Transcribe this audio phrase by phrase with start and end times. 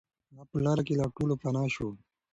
[0.33, 1.89] هغه په لاره کې له ټولو پناه شو.